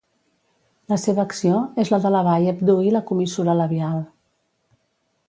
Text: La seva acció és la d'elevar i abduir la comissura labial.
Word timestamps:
La 0.93 0.97
seva 1.01 1.25
acció 1.31 1.59
és 1.83 1.91
la 1.95 1.99
d'elevar 2.05 2.35
i 2.45 2.49
abduir 2.53 2.95
la 2.97 3.05
comissura 3.13 3.59
labial. 3.61 4.01